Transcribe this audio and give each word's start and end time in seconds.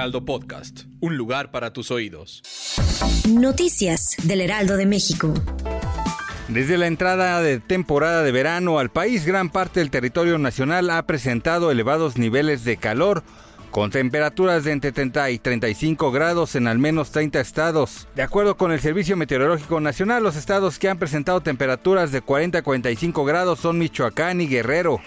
Heraldo 0.00 0.24
Podcast. 0.24 0.84
Un 1.00 1.18
lugar 1.18 1.50
para 1.50 1.74
tus 1.74 1.90
oídos. 1.90 2.42
Noticias 3.28 4.16
del 4.22 4.40
Heraldo 4.40 4.78
de 4.78 4.86
México. 4.86 5.34
Desde 6.48 6.78
la 6.78 6.86
entrada 6.86 7.42
de 7.42 7.60
temporada 7.60 8.22
de 8.22 8.32
verano 8.32 8.78
al 8.78 8.90
país, 8.90 9.26
gran 9.26 9.50
parte 9.50 9.80
del 9.80 9.90
territorio 9.90 10.38
nacional 10.38 10.88
ha 10.88 11.06
presentado 11.06 11.70
elevados 11.70 12.16
niveles 12.16 12.64
de 12.64 12.78
calor 12.78 13.24
con 13.70 13.90
temperaturas 13.90 14.64
de 14.64 14.72
entre 14.72 14.92
30 14.92 15.30
y 15.30 15.38
35 15.38 16.10
grados 16.12 16.54
en 16.54 16.66
al 16.66 16.78
menos 16.78 17.10
30 17.10 17.40
estados. 17.40 18.08
De 18.14 18.22
acuerdo 18.22 18.56
con 18.56 18.72
el 18.72 18.80
Servicio 18.80 19.16
Meteorológico 19.16 19.80
Nacional, 19.80 20.22
los 20.22 20.36
estados 20.36 20.78
que 20.78 20.88
han 20.88 20.98
presentado 20.98 21.40
temperaturas 21.40 22.12
de 22.12 22.20
40 22.20 22.58
a 22.58 22.62
45 22.62 23.24
grados 23.24 23.60
son 23.60 23.78
Michoacán 23.78 24.40
y 24.40 24.48
Guerrero. 24.48 25.00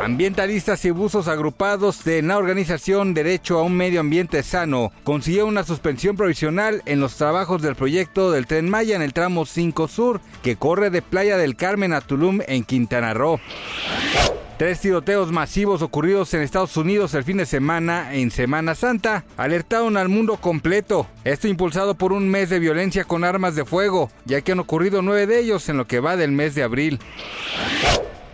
Ambientalistas 0.00 0.84
y 0.84 0.90
buzos 0.90 1.28
agrupados 1.28 2.04
de 2.04 2.22
la 2.22 2.38
organización 2.38 3.14
Derecho 3.14 3.58
a 3.58 3.62
un 3.62 3.76
Medio 3.76 4.00
Ambiente 4.00 4.42
Sano 4.42 4.92
consiguieron 5.04 5.50
una 5.50 5.64
suspensión 5.64 6.16
provisional 6.16 6.82
en 6.86 7.00
los 7.00 7.16
trabajos 7.16 7.62
del 7.62 7.76
proyecto 7.76 8.30
del 8.30 8.46
Tren 8.46 8.68
Maya 8.68 8.96
en 8.96 9.02
el 9.02 9.12
tramo 9.12 9.46
5 9.46 9.88
Sur, 9.88 10.20
que 10.42 10.56
corre 10.56 10.90
de 10.90 11.02
Playa 11.02 11.36
del 11.36 11.56
Carmen 11.56 11.92
a 11.92 12.00
Tulum 12.00 12.40
en 12.46 12.64
Quintana 12.64 13.14
Roo. 13.14 13.40
Tres 14.56 14.80
tiroteos 14.80 15.32
masivos 15.32 15.82
ocurridos 15.82 16.32
en 16.32 16.40
Estados 16.40 16.76
Unidos 16.76 17.12
el 17.14 17.24
fin 17.24 17.38
de 17.38 17.46
semana 17.46 18.14
en 18.14 18.30
Semana 18.30 18.76
Santa 18.76 19.24
alertaron 19.36 19.96
al 19.96 20.08
mundo 20.08 20.36
completo. 20.36 21.08
Esto 21.24 21.48
impulsado 21.48 21.96
por 21.96 22.12
un 22.12 22.30
mes 22.30 22.50
de 22.50 22.60
violencia 22.60 23.02
con 23.02 23.24
armas 23.24 23.56
de 23.56 23.64
fuego, 23.64 24.12
ya 24.26 24.42
que 24.42 24.52
han 24.52 24.60
ocurrido 24.60 25.02
nueve 25.02 25.26
de 25.26 25.40
ellos 25.40 25.68
en 25.68 25.76
lo 25.76 25.88
que 25.88 25.98
va 25.98 26.16
del 26.16 26.30
mes 26.30 26.54
de 26.54 26.62
abril. 26.62 27.00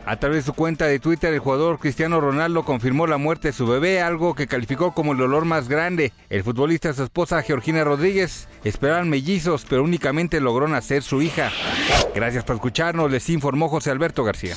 A 0.04 0.16
través 0.16 0.38
de 0.38 0.42
su 0.42 0.52
cuenta 0.52 0.86
de 0.86 0.98
Twitter, 0.98 1.32
el 1.32 1.38
jugador 1.38 1.78
Cristiano 1.78 2.20
Ronaldo 2.20 2.64
confirmó 2.64 3.06
la 3.06 3.16
muerte 3.16 3.48
de 3.48 3.52
su 3.52 3.66
bebé, 3.66 4.02
algo 4.02 4.34
que 4.34 4.46
calificó 4.46 4.92
como 4.92 5.12
el 5.12 5.18
dolor 5.18 5.46
más 5.46 5.68
grande. 5.68 6.12
El 6.28 6.42
futbolista 6.42 6.90
y 6.90 6.94
su 6.94 7.04
esposa 7.04 7.40
Georgina 7.42 7.82
Rodríguez 7.82 8.46
esperaban 8.64 9.08
mellizos, 9.08 9.64
pero 9.66 9.84
únicamente 9.84 10.40
logró 10.40 10.68
nacer 10.68 11.02
su 11.02 11.22
hija. 11.22 11.50
Gracias 12.14 12.44
por 12.44 12.56
escucharnos, 12.56 13.10
les 13.10 13.30
informó 13.30 13.68
José 13.68 13.90
Alberto 13.90 14.22
García. 14.22 14.56